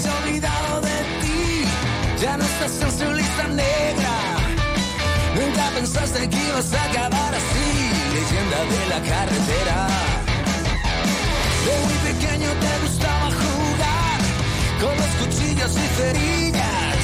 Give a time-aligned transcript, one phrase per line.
[0.00, 1.64] se ha olvidado de ti,
[2.20, 4.14] ya no estás en su lista negra.
[5.34, 7.68] Nunca pensaste que ibas a acabar así,
[8.14, 9.88] leyenda de la carretera.
[11.66, 14.18] De muy pequeño te gustaba jugar
[14.80, 16.96] con los cuchillos y cerillas.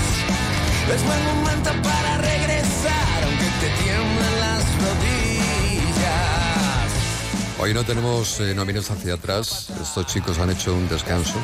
[0.95, 6.13] Es buen momento para regresar, aunque te tiemblen las rodillas.
[7.59, 8.55] Hoy no tenemos eh,
[8.91, 9.71] hacia atrás.
[9.81, 11.39] Estos chicos han hecho un descanso.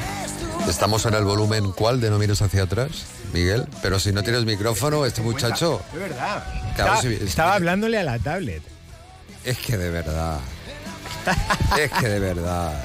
[0.69, 2.91] Estamos en el volumen ¿cuál de No mires hacia atrás,
[3.33, 3.67] Miguel?
[3.83, 5.83] Pero si no tienes micrófono, este muchacho...
[5.93, 6.45] Es verdad.
[6.77, 8.63] Claro, estaba, hablándole a la tablet.
[9.45, 10.39] Es que de verdad.
[11.79, 12.85] Es que de verdad.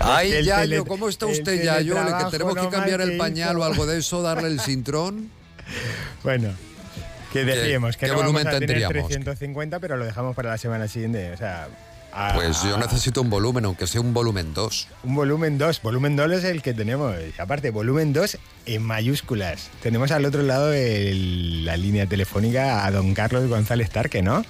[0.00, 1.94] Ay, El Yayo, tele- ¿cómo está usted, Yayo?
[2.02, 5.30] Le que tenemos que cambiar el pañal o algo de eso, darle el cintrón.
[6.22, 6.50] Bueno,
[7.32, 9.08] que decíamos que qué no vamos volumen a tener tendríamos?
[9.08, 11.32] 350, pero lo dejamos para la semana siguiente.
[11.32, 11.68] O sea,
[12.16, 14.88] a- Pues yo necesito un volumen, aunque sea un volumen 2.
[15.04, 15.82] un volumen 2.
[15.82, 17.14] Volumen 2 es el que tenemos.
[17.38, 19.70] Aparte, volumen 2 en mayúsculas.
[19.82, 21.12] Tenemos al otro lado de
[21.64, 24.44] la línea telefónica a don Carlos González Tarque, ¿no?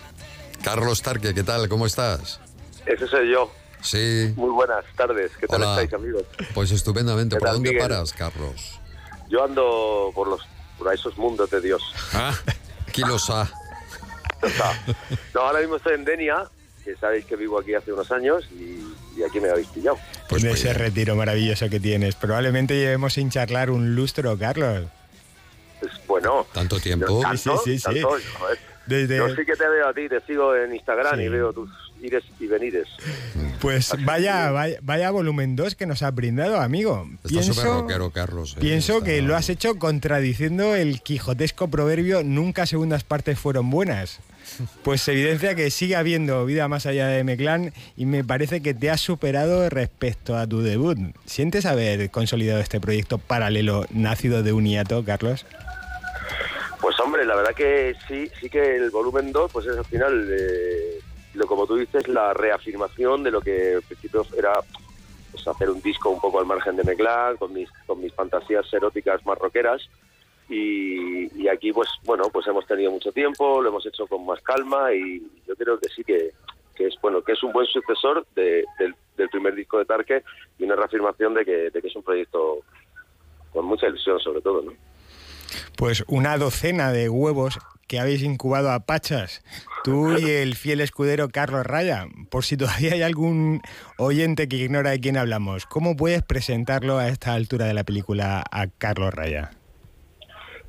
[0.62, 1.68] Carlos Tarque, ¿qué tal?
[1.68, 2.40] ¿Cómo estás?
[2.86, 3.52] Ese soy yo.
[3.82, 5.30] Sí, Muy buenas tardes.
[5.38, 5.74] ¿Qué tal Hola.
[5.82, 6.22] estáis, amigos?
[6.54, 7.36] pues estupendamente.
[7.36, 7.88] ¿Qué ¿Por tal, dónde Miguel?
[7.88, 8.80] paras, Carlos?
[9.28, 10.40] Yo ando por los
[10.78, 11.82] por esos mundos de Dios.
[12.12, 12.34] Ah,
[12.92, 13.48] kilos A.
[14.42, 14.72] Ya está.
[15.34, 16.50] No, ahora mismo estoy en Denia,
[16.86, 18.80] que sabéis que vivo aquí hace unos años y,
[19.18, 19.98] y aquí me habéis pillado.
[20.28, 20.76] Pues de ese bien.
[20.78, 22.14] retiro maravilloso que tienes.
[22.14, 24.84] Probablemente llevemos sin charlar un lustro, Carlos.
[25.80, 26.46] Pues bueno.
[26.54, 27.06] ¿Tanto tiempo?
[27.08, 28.00] yo tanto, Sí, sí, sí, sí.
[28.02, 28.58] tanto, joder.
[28.86, 31.22] Desde- Yo sí que te veo a ti, te sigo en Instagram Sí.
[31.24, 31.68] y veo tus
[32.00, 32.86] ires y venires.
[33.60, 37.08] Pues vaya, vaya, vaya volumen 2 que nos has brindado, amigo.
[37.24, 38.54] Está súper rockero, Carlos.
[38.56, 43.70] eh, Pienso está- que lo has hecho contradiciendo el quijotesco proverbio nunca segundas partes fueron
[43.70, 44.20] buenas.
[44.82, 48.90] Pues evidencia que sigue habiendo vida más allá de Meclán y me parece que te
[48.90, 50.98] has superado respecto a tu debut.
[51.24, 55.44] ¿Sientes haber consolidado este proyecto paralelo nacido de un hiato, Carlos?
[56.80, 60.28] Pues hombre, la verdad que sí, sí que el volumen 2, pues es al final,
[60.30, 61.00] eh,
[61.34, 64.52] lo como tú dices, la reafirmación de lo que al principio era
[65.32, 68.72] pues, hacer un disco un poco al margen de Meclán, con mis, con mis fantasías
[68.72, 69.88] eróticas más rockeras.
[70.48, 74.40] Y, y aquí, pues bueno, pues hemos tenido mucho tiempo, lo hemos hecho con más
[74.42, 76.30] calma y yo creo que sí que,
[76.74, 80.22] que es bueno, que es un buen sucesor de- del, del primer disco de Tarque
[80.58, 82.58] y una reafirmación de que, de que es un proyecto
[83.52, 84.72] con mucha ilusión sobre todo, ¿no?
[85.76, 87.58] Pues una docena de huevos
[87.88, 89.42] que habéis incubado a Pachas,
[89.84, 92.06] tú y el fiel escudero Carlos Raya.
[92.30, 93.62] Por si todavía hay algún
[93.98, 98.44] oyente que ignora de quién hablamos, ¿cómo puedes presentarlo a esta altura de la película
[98.50, 99.50] a Carlos Raya?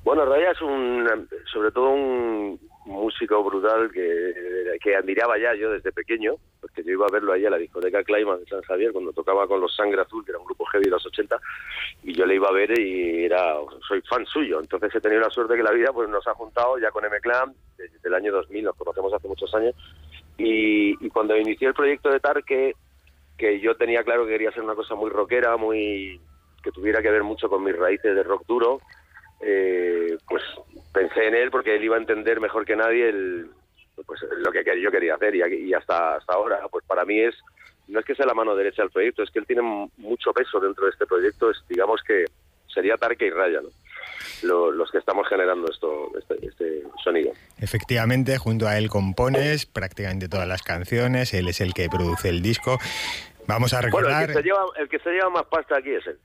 [0.08, 1.06] Bueno, Raya es un,
[1.52, 7.12] sobre todo un músico brutal que, admiraba ya yo desde pequeño, porque yo iba a
[7.12, 10.24] verlo ahí a la discoteca Climax de San Javier cuando tocaba con los Sangre Azul,
[10.24, 11.38] que era un grupo heavy de los 80,
[12.04, 14.62] y yo le iba a ver y era, soy fan suyo.
[14.62, 17.54] Entonces he tenido la suerte que la vida pues nos ha juntado ya con M-Clan
[17.78, 19.76] desde el año 2000, nos conocemos hace muchos años,
[20.38, 22.76] y, cuando inicié el proyecto de Tarque,
[23.38, 26.22] que yo tenía claro que quería ser una cosa muy rockera, muy
[26.64, 28.80] que tuviera que ver mucho con mis raíces de rock duro,
[29.42, 30.44] eh, pues
[30.94, 33.50] pensé en él porque él iba a entender mejor que nadie el,
[34.06, 37.36] pues, lo que yo quería hacer y, y hasta, hasta ahora, pues para mí es,
[37.88, 39.62] no es que sea la mano derecha del proyecto, es que él tiene
[39.98, 42.26] mucho peso dentro de este proyecto, es digamos que
[42.74, 43.70] sería Tarque y Raya, ¿no?
[44.44, 47.32] Lo- los que estamos generando esto, este, este sonido.
[47.60, 52.42] Efectivamente, junto a él compones prácticamente todas las canciones, él es el que produce el
[52.42, 52.78] disco.
[53.48, 55.92] Vamos a Bueno, el recordar, que, se lleva, el que se lleva más pasta aquí
[55.92, 56.20] es él.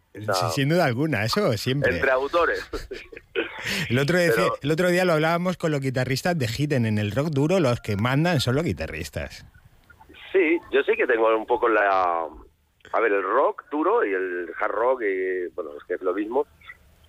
[0.54, 1.94] Sin duda alguna, eso siempre.
[1.94, 2.68] entre autores.
[3.88, 6.84] El otro, día- Pero- el otro día lo hablábamos con los guitarristas de Hidden.
[6.84, 9.46] En el rock duro los que mandan son los guitarristas.
[10.32, 12.26] Sí, yo sí que tengo un poco la...
[12.94, 16.12] A ver, el rock duro y el hard rock, y, bueno, es que es lo
[16.12, 16.46] mismo,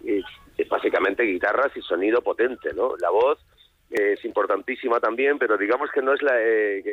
[0.06, 0.24] es,
[0.58, 2.96] es básicamente guitarras y sonido potente, ¿no?
[3.00, 3.40] La voz
[3.90, 6.34] es importantísima también, pero digamos que no es la...
[6.40, 6.84] eh,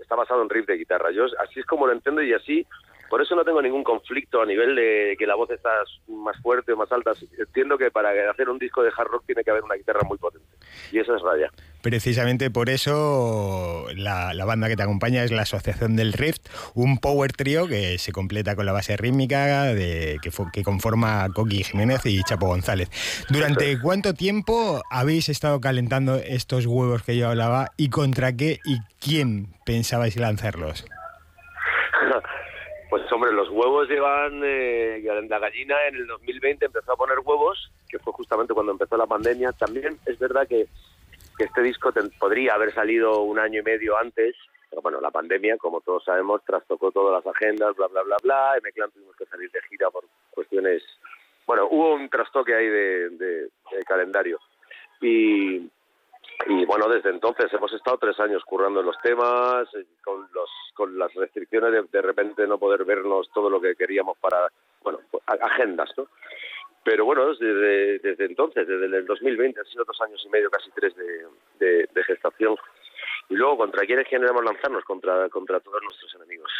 [0.00, 1.10] está basado en riff de guitarra.
[1.10, 2.66] Yo así es como lo entiendo y así...
[3.08, 5.70] Por eso no tengo ningún conflicto a nivel de que la voz está
[6.08, 7.12] más fuerte o más alta.
[7.38, 10.18] Entiendo que para hacer un disco de hard rock tiene que haber una guitarra muy
[10.18, 10.46] potente.
[10.92, 11.50] Y eso es Raya.
[11.82, 16.98] Precisamente por eso la, la banda que te acompaña es la Asociación del Rift, un
[16.98, 21.62] power trio que se completa con la base rítmica de, que, fo- que conforma Coqui
[21.62, 22.90] Jiménez y Chapo González.
[23.30, 28.78] ¿Durante cuánto tiempo habéis estado calentando estos huevos que yo hablaba y contra qué y
[29.00, 30.84] quién pensabais lanzarlos?
[32.88, 37.70] Pues hombre, los huevos llevan, eh, la gallina en el 2020 empezó a poner huevos,
[37.88, 39.52] que fue justamente cuando empezó la pandemia.
[39.52, 40.66] También es verdad que,
[41.38, 44.34] este disco ten- podría haber salido un año y medio antes,
[44.70, 48.52] pero bueno, la pandemia, como todos sabemos, trastocó todas las agendas, bla, bla, bla, bla.
[48.56, 50.82] En Clan tuvimos que salir de gira por cuestiones
[51.46, 54.40] bueno, hubo un trastoque ahí de, de- de calendario.
[55.00, 55.68] Y,
[56.48, 60.50] y bueno, desde entonces hemos estado tres años currando en los temas, eh, con, los,
[60.74, 64.48] con las restricciones de de repente no poder vernos todo lo que queríamos para,
[64.82, 66.06] bueno, pues, agendas, ¿no?
[66.84, 70.70] Pero bueno, desde, desde entonces, desde el 2020, han sido dos años y medio, casi
[70.70, 71.26] tres de,
[71.58, 72.56] de- de gestación.
[73.28, 74.84] Y luego, ¿contra quiénes queremos lanzarnos?
[74.84, 76.52] Contra, contra todos nuestros enemigos.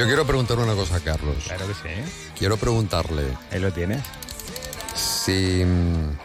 [0.00, 1.36] Yo quiero preguntar una cosa a Carlos.
[1.44, 2.12] Claro que sí.
[2.38, 4.02] Quiero preguntarle Ahí lo tienes.
[4.94, 6.16] si mm,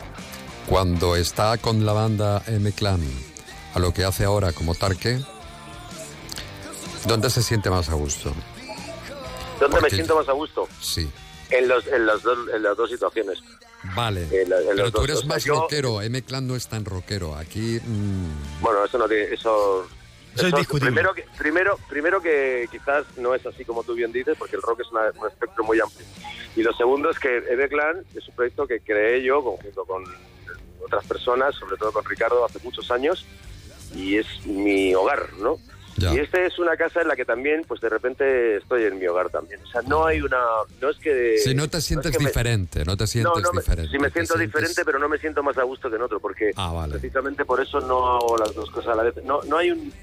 [0.69, 3.01] cuando está con la banda M-Clan
[3.73, 5.19] a lo que hace ahora como Tarque,
[7.05, 8.33] ¿dónde se siente más a gusto?
[9.59, 10.69] ¿Dónde me siento más a gusto?
[10.81, 11.09] Sí.
[11.49, 13.39] En, los, en, las, dos, en las dos situaciones.
[13.93, 14.21] Vale.
[14.31, 16.01] En la- en Pero los tú dos, eres o sea, más yo- rockero.
[16.01, 17.35] M-Clan no es tan rockero.
[17.35, 17.79] Aquí.
[17.83, 19.85] mm, Bueno, eso no tiene, eso,
[20.35, 20.91] Eso es discutible.
[20.91, 24.61] Primero que, primero, primero que quizás no es así como tú bien dices, porque el
[24.61, 26.05] rock es una- un espectro muy amplio.
[26.55, 30.03] Y lo segundo es que Eve Clan es un proyecto que creé yo conjunto con
[30.83, 33.25] otras personas, sobre todo con Ricardo, hace muchos años,
[33.95, 35.57] y es mi hogar, ¿no?
[35.97, 36.13] Ya.
[36.13, 39.07] Y esta es una casa en la que también, pues de repente estoy en mi
[39.07, 39.61] hogar también.
[39.63, 40.37] O sea, no hay una,
[40.81, 43.39] no es que si no te sientes es que me- diferente, no te sientes no,
[43.39, 43.91] no me- diferente.
[43.91, 46.19] sí me siento sientes- diferente, pero no me siento más a gusto que en otro,
[46.19, 46.91] porque Ah, vale.
[46.99, 49.15] precisamente por eso no hago las dos cosas a la vez.
[49.23, 49.93] No, no hay un,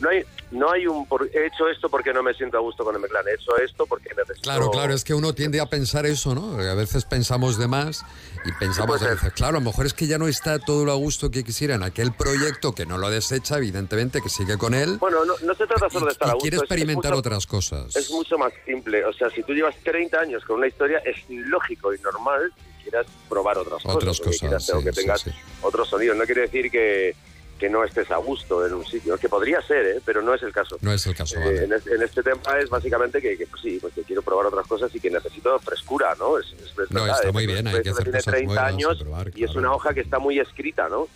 [0.00, 2.84] no hay, no hay un, por- he hecho esto porque no me siento a gusto
[2.84, 4.42] con el clan, he hecho esto porque necesito.
[4.42, 6.58] Claro, claro, es que uno tiende a pensar eso, ¿no?
[6.60, 8.04] A veces pensamos de más
[8.44, 10.92] y pensamos a veces, claro, a lo mejor es que ya no está todo lo
[10.92, 14.74] a gusto que quisiera en aquel proyecto que no lo desecha, evidentemente, que sigue con
[14.74, 14.98] él.
[14.98, 16.42] Bueno, no, no se trata solo de estar y a gusto.
[16.42, 17.96] quiere experimentar mucho- otras cosas.
[17.96, 19.04] Es mucho más simple.
[19.04, 22.90] O sea, si tú llevas 30 años con una historia, es lógico y normal que
[22.90, 24.20] quieras probar otras, Otras cosas.
[24.20, 25.30] o que cosas, quieras- o sí, que sí, tengas sí.
[25.62, 26.16] otros sonidos.
[26.16, 27.16] No quiere decir que,
[27.58, 29.16] que no estés a gusto en un sitio.
[29.18, 30.00] Que podría ser, ¿eh?
[30.04, 30.76] pero no es el caso.
[30.82, 31.64] No es el caso, Eh, vale.
[31.64, 34.46] en, este, en este tema es básicamente que, que, pues sí, pues que quiero probar
[34.46, 36.38] otras cosas y que necesito frescura, ¿no?
[36.38, 37.32] Es, es No, verdad, está ¿eh?
[37.32, 39.72] muy bien, hay que hacer tiene cosas 30 nuevas, años y probar, y es una
[39.72, 41.08] hoja que está muy escrita, ¿no?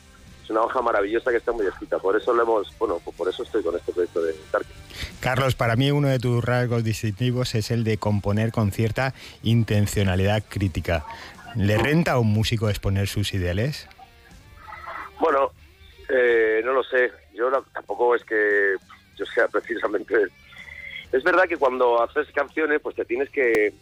[0.43, 1.99] Es una hoja maravillosa que está muy escrita.
[1.99, 4.73] Por eso lo hemos, bueno, pues por eso estoy con este proyecto de Tarkin.
[5.21, 10.43] Carlos, para mí uno de tus rasgos distintivos es el de componer con cierta intencionalidad
[10.49, 11.05] crítica.
[11.55, 13.87] ¿Le renta a un músico exponer sus ideales?
[15.21, 15.53] Bueno,
[16.11, 17.13] eh, no lo sé.
[17.35, 18.75] Yo tampoco es que
[19.17, 20.15] yo sea precisamente.
[21.13, 23.73] Es verdad que cuando haces canciones, pues te tienes que.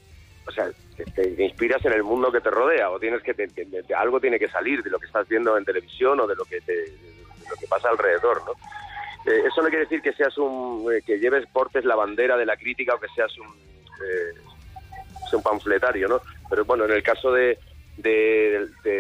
[0.47, 0.71] O sea,
[1.15, 3.35] te, inspiras en el mundo que te rodea, o tienes que.
[3.35, 3.49] te-
[3.97, 6.61] algo tiene que salir de lo que estás viendo en televisión o de lo que,
[6.61, 6.93] te,
[7.49, 8.53] lo que pasa alrededor, ¿no?
[9.31, 10.87] Eh, eso no quiere decir que seas un.
[10.93, 13.49] eh, que lleves, portes la bandera de la crítica o que seas un.
[13.49, 14.35] eh,
[15.31, 16.23] un panfletario, ¿no?
[16.49, 17.59] Pero bueno, en el caso de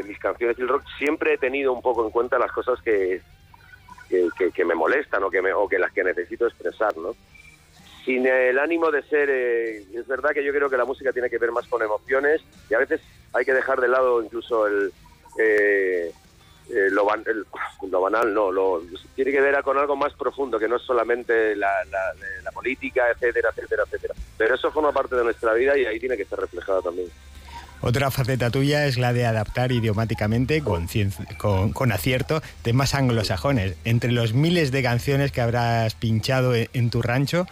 [0.09, 3.21] mis canciones y el rock, siempre he tenido un poco en cuenta las cosas que,
[4.55, 7.15] que, me molestan o que, me, o que las que necesito expresar, ¿no?
[8.05, 9.29] Sin el ánimo de ser...
[9.31, 12.41] eh, es verdad que yo creo que la música tiene que ver más con emociones
[12.71, 13.01] y a veces
[13.35, 14.93] hay que dejar de lado incluso el...
[15.39, 16.11] eh,
[16.71, 17.47] eh, lo, ban- el-
[17.91, 18.83] lo banal, no, lo,
[19.15, 23.11] tiene que ver con algo más profundo, que no es solamente la, la- la política,
[23.11, 24.15] etcétera, etcétera, etcétera.
[24.37, 27.09] Pero eso forma parte de nuestra vida y ahí tiene que estar reflejado también.
[27.81, 30.89] Otra faceta tuya es la de adaptar idiomáticamente con,
[31.37, 33.77] con, con acierto temas anglosajones.
[33.85, 37.47] Entre los miles de canciones que habrás pinchado en, en tu rancho,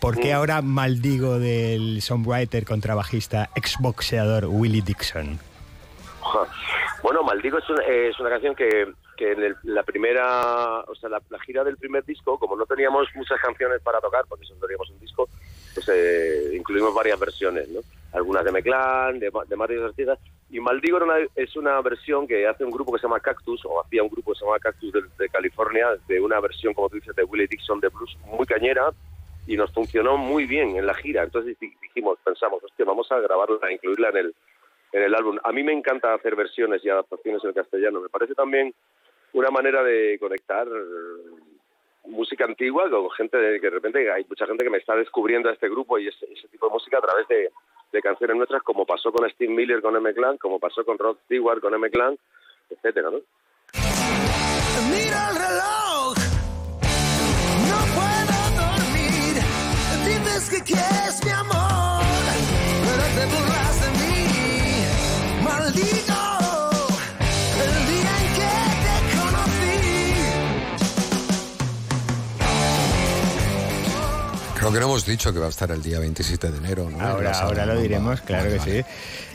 [0.00, 0.36] ¿por qué Mm.
[0.36, 5.38] ahora maldigo del songwriter, contrabajista, exboxeador Willie Dixon?
[7.02, 8.86] Bueno, Maldigo es una, eh, es una canción que,
[9.18, 12.64] que en el- la primera, o sea, la, la gira del primer disco, como no
[12.64, 15.28] teníamos muchas canciones para tocar, porque solo teníamos un disco,
[15.74, 17.80] pues eh, incluimos varias versiones, ¿no?
[18.14, 20.18] Algunas de Meclán, de, de Mario Artistas,
[20.50, 23.82] y Maldigo una- es una versión que hace un grupo que se llama Cactus, o
[23.82, 26.96] hacía un grupo que se llama Cactus de, de California, de una versión, como tú
[26.96, 28.92] dices, de Willie Dixon de blues, muy cañera,
[29.46, 31.22] y nos funcionó muy bien en la gira.
[31.24, 34.34] Entonces di- dijimos, pensamos, hostia, vamos a grabarla, a incluirla en el,
[34.92, 35.38] en el álbum.
[35.42, 38.00] A mí me encanta hacer versiones y adaptaciones en castellano.
[38.00, 38.72] Me parece también
[39.32, 40.68] una manera de conectar
[42.04, 45.48] música antigua con gente de, que de repente hay mucha gente que me está descubriendo
[45.48, 47.50] a este grupo y ese, tipo de música a través de,
[47.92, 51.16] de canciones nuestras, como pasó con Steve Miller con M Clan, como pasó con Rod
[51.24, 52.16] Stewart con M Clan,
[52.70, 53.18] etcétera, ¿no?
[54.90, 56.14] Mira el reloj,
[57.70, 59.34] no puedo dormir.
[60.06, 62.02] Dices que quieres mi amor,
[62.84, 63.63] pero te burlas
[74.74, 77.00] Aunque no hemos dicho que va a estar el día 27 de enero, ¿no?
[77.00, 78.84] Ahora, ahora lo diremos, claro que sí.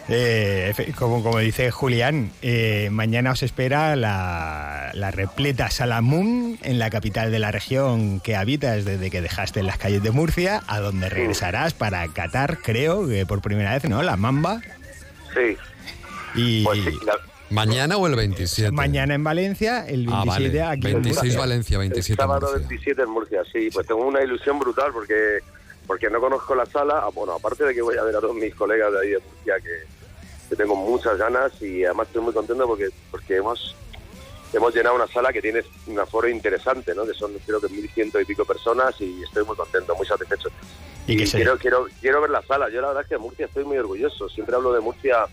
[0.10, 6.90] Eh, como, como dice Julián, eh, mañana os espera la, la repleta Salamun en la
[6.90, 10.82] capital de la región que habitas desde que dejaste en las calles de Murcia, a
[10.82, 14.04] donde regresarás para Qatar, creo, que por primera vez, ¿no?
[14.04, 14.60] La Mamba.
[15.34, 15.56] Sí.
[16.36, 17.14] Y Pues sí, la-
[17.52, 18.72] ¿Mañana o el 27?
[18.72, 20.78] mañana en Valencia, el 27 Ah, vale.
[20.78, 21.40] aquí en 26 Murcia.
[21.40, 22.68] Valencia, el 27 sábado Murcia.
[22.68, 23.70] 27 en Murcia, sí.
[23.74, 25.40] Pues tengo una ilusión brutal porque
[25.88, 27.00] porque no conozco la sala.
[27.04, 29.20] Ah, Bueno, aparte de que voy a ver a todos mis colegas de ahí de
[29.20, 29.84] Murcia que,
[30.50, 33.76] que tengo muchas ganas y además estoy muy contento porque porque hemos
[34.54, 37.06] hemos llenado una sala que tiene un aforo interesante, ¿no?
[37.06, 40.50] Que son creo que 1.100 y pico personas y estoy muy contento, muy satisfecho.
[41.08, 42.70] Y se- quiero, quiero, quiero ver la sala.
[42.70, 44.30] Yo la verdad es que de Murcia estoy muy orgulloso.
[44.30, 45.26] Siempre hablo de Murcia,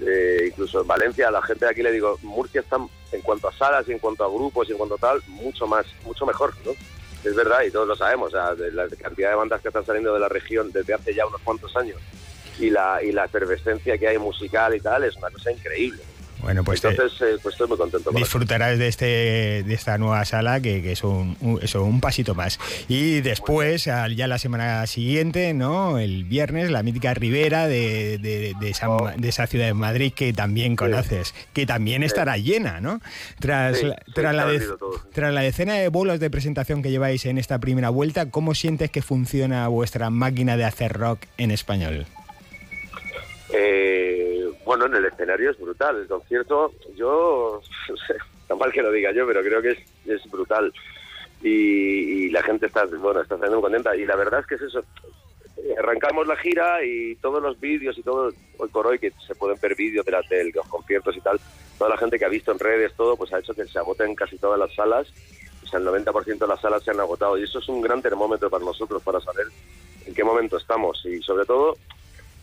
[0.00, 2.78] eh, incluso en Valencia, la gente de aquí le digo, Murcia está
[3.12, 5.66] en cuanto a salas y en cuanto a grupos y en cuanto a tal, mucho
[5.66, 6.72] más, mucho mejor, ¿no?
[7.24, 10.20] Es verdad y todos lo sabemos, de la cantidad de bandas que están saliendo de
[10.20, 12.00] la región desde hace ya unos cuantos años
[12.58, 16.02] y la, y la efervescencia que hay musical y tal es una cosa increíble.
[16.42, 18.10] Bueno, pues Entonces, eh, pues estoy muy contento.
[18.10, 22.34] disfrutarás de este de esta nueva sala que, que es un, un- eso, un pasito
[22.34, 22.58] más.
[22.88, 28.54] Y después al- ya la semana siguiente no el viernes la mítica Ribera de, de-
[28.58, 29.08] de esa, Oh.
[29.16, 33.00] de esa ciudad de Madrid que también conoces que también estará llena no
[33.38, 34.60] tras, Sí, la, tras, la de-
[35.12, 38.90] tras la decena de bolos de presentación que lleváis en esta primera vuelta cómo sientes
[38.90, 42.06] que funciona vuestra máquina de hacer rock en español
[43.54, 44.11] Eh,
[44.76, 45.96] bueno, en el escenario es brutal.
[45.98, 47.60] El concierto, yo,
[48.42, 50.72] está mal que lo diga yo, pero creo que es, es brutal.
[51.42, 53.94] Y, y la gente está, bueno, está saliendo muy contenta.
[53.96, 54.84] Y la verdad es que es eso.
[55.78, 59.58] Arrancamos la gira y todos los vídeos y todo, hoy por hoy, que se pueden
[59.60, 61.38] ver vídeos de, la- de los conciertos y tal,
[61.78, 64.14] toda la gente que ha visto en redes todo, pues ha hecho que se agoten
[64.14, 65.06] casi todas las salas.
[65.62, 67.36] O sea, el 90% de las salas se han agotado.
[67.38, 69.46] Y eso es un gran termómetro para nosotros, para saber
[70.06, 71.04] en qué momento estamos.
[71.06, 71.76] Y sobre todo,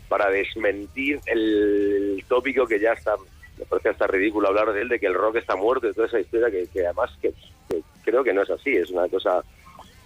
[0.09, 3.15] para desmentir el tópico que ya está,
[3.57, 6.07] me parece hasta ridículo hablar de él, de que el rock está muerto y toda
[6.07, 7.31] esa historia que, que además que,
[7.69, 9.43] que creo que no es así, es una cosa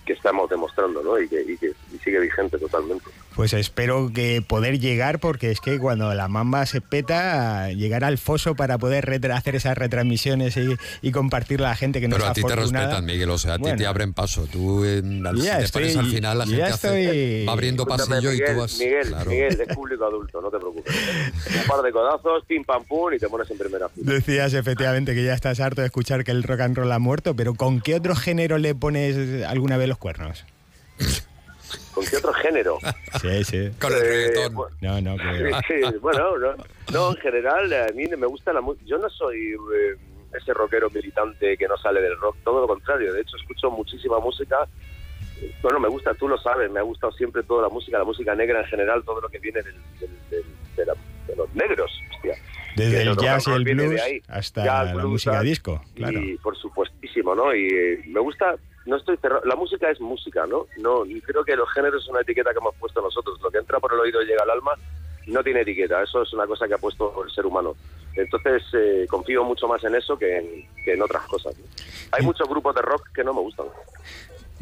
[0.05, 1.19] que estamos demostrando, ¿no?
[1.19, 3.05] Y que, y que y sigue vigente totalmente.
[3.35, 8.19] Pues espero que poder llegar, porque es que cuando la mamba se peta, llegar al
[8.19, 12.27] foso para poder hacer esas retransmisiones y, y compartirla a la gente que no Pero
[12.27, 13.77] a ti te respetan, Miguel, o sea, a ti Bueno.
[13.77, 14.45] te abren paso.
[14.51, 17.83] Tú, en, al- ya te estoy- pones al final, la gente hace- estoy- va abriendo
[17.83, 18.77] Escúchame, pasillo y Miguel, tú vas...
[18.77, 19.29] Miguel, claro.
[19.31, 20.95] Miguel, es público adulto, no te preocupes.
[21.61, 24.13] Un par de codazos, pim pam pum y te pones en primera fila.
[24.13, 27.35] Decías efectivamente que ya estás harto de escuchar que el rock and roll ha muerto,
[27.35, 30.45] pero ¿con qué otro género le pones alguna vez los cuernos?
[31.93, 32.77] ¿Con qué otro género?
[33.21, 33.71] Sí, sí.
[33.79, 34.55] Con el Eh, reggaetón.
[34.81, 36.55] No, no, que- Sí, bueno, no,
[36.91, 38.85] no, en general a mí me gusta la música.
[38.87, 39.95] Yo no soy eh,
[40.35, 43.13] ese rockero militante que no sale del rock, todo lo contrario.
[43.13, 44.67] De hecho, escucho muchísima música.
[45.61, 48.33] Bueno, me gusta, tú lo sabes, me ha gustado siempre toda la música, la música
[48.33, 50.43] negra en general, todo lo que viene del- del- del-
[50.75, 50.95] de, la-
[51.27, 51.91] de los negros.
[52.15, 52.35] hostia.
[52.75, 54.21] Desde el jazz y el blues ahí.
[54.27, 56.19] hasta Jazz, la blues, música disco, claro.
[56.19, 57.53] Y por supuestísimo, ¿no?
[57.53, 60.67] Y eh, me gusta, no estoy cerrado, la música es música, ¿no?
[60.77, 63.39] No, creo que los géneros es una etiqueta que hemos puesto nosotros.
[63.41, 64.73] Lo que entra por el oído y llega al alma
[65.27, 67.75] no tiene etiqueta, eso es una cosa que ha puesto el ser humano.
[68.15, 71.57] Entonces eh, confío mucho más en eso que en, que en otras cosas.
[71.57, 71.65] ¿no?
[72.11, 73.67] Hay muchos grupos de rock que no me gustan.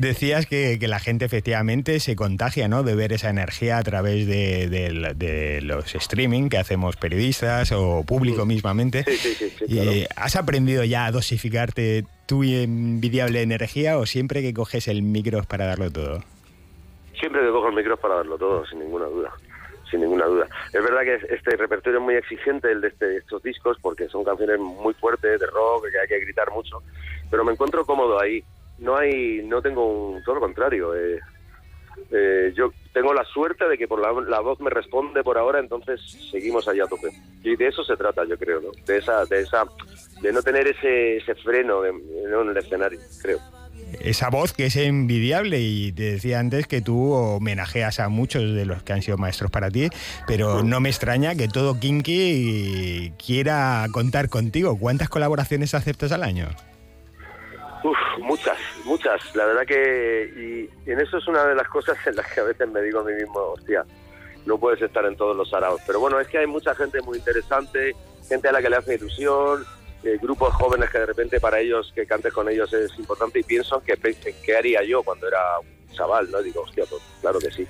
[0.01, 2.81] Decías que, que la gente efectivamente se contagia, ¿no?
[2.81, 8.03] De ver esa energía a través de, de- de los streaming que hacemos periodistas o
[8.03, 9.03] público mismamente.
[9.03, 10.05] Sí, sí, sí, sí.
[10.15, 15.45] ¿Has aprendido ya a dosificarte tu envidiable energía o siempre que coges el micro es
[15.45, 16.23] para darlo todo?
[17.19, 19.29] Siempre que cojo el micro es para darlo todo, sin ninguna duda.
[19.91, 20.47] Sin ninguna duda.
[20.73, 24.23] Es verdad que este repertorio es muy exigente, el de este- estos discos, porque son
[24.23, 26.81] canciones muy fuertes, de rock, que hay que gritar mucho.
[27.29, 28.43] Pero me encuentro cómodo ahí.
[28.81, 30.93] No hay, no tengo un, todo lo contrario.
[30.95, 31.19] eh,
[32.11, 35.59] eh, yo tengo la suerte de que por la, la voz me responde por ahora,
[35.59, 37.09] entonces seguimos allá a tope.
[37.43, 38.71] Y de eso se trata, yo creo, ¿no?
[38.85, 39.63] De esa, de esa,
[40.21, 43.39] de no tener ese, ese freno en, en el escenario, creo.
[44.01, 48.65] Esa voz que es envidiable y te decía antes que tú homenajeas a muchos de
[48.65, 49.89] los que han sido maestros para ti,
[50.27, 54.77] pero no me extraña que todo Kinky quiera contar contigo.
[54.79, 56.47] ¿Cuántas colaboraciones aceptas al año?
[57.83, 59.35] Uf, muchas, muchas.
[59.35, 60.29] La verdad que.
[60.35, 62.81] Y, y en eso es una de las cosas en las que a veces me
[62.81, 63.85] digo a mí mismo, hostia,
[64.45, 65.81] no puedes estar en todos los araos.
[65.85, 67.95] Pero bueno, es que hay mucha gente muy interesante,
[68.27, 69.65] gente a la que le hace ilusión,
[70.03, 73.43] eh, grupos jóvenes que de repente para ellos, que cantes con ellos es importante y
[73.43, 73.95] pienso que
[74.43, 76.41] qué haría yo cuando era un chaval, ¿no?
[76.41, 77.67] Digo, hostia, pues claro que sí.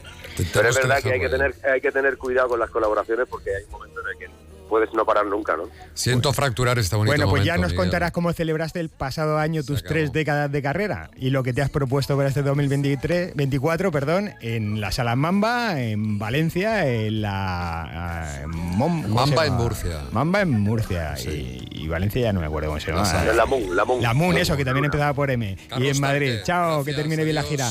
[0.54, 3.54] Pero es verdad que hay que tener hay que tener cuidado con las colaboraciones porque
[3.54, 4.26] hay un momento en el que
[4.72, 5.64] puedes no parar nunca, ¿no?
[5.94, 7.86] Siento fracturar este bonito Bueno, pues ya momento, nos Miguel.
[7.86, 9.90] contarás cómo celebraste el pasado año tus acabó.
[9.94, 14.32] tres décadas de carrera y lo que te has propuesto para este 2023, 24, perdón,
[14.42, 19.54] en la Sala Mamba, en Valencia, en la ah, en Mom- ¿cómo se Mamba en
[19.54, 20.02] Murcia.
[20.12, 23.34] Mamba en Murcia y, y Valencia ya no me acuerdo cómo se llama.
[23.36, 24.02] La Moon, la Moon.
[24.02, 25.58] La Moon, La eso, que también empezaba por M.
[25.70, 26.30] Carlos y en Madrid.
[26.30, 27.68] Tarque, Chao, que gracias, termine bien la gira.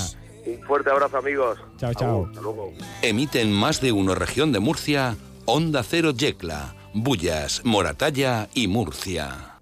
[0.46, 1.58] Un fuerte abrazo, amigos.
[1.78, 2.10] Chao, chao.
[2.10, 2.72] Agur, hasta luego.
[3.02, 5.16] Emiten más de uno región de Murcia,
[5.46, 9.60] Onda Cero Yecla, Bullas, Moratalla y Murcia.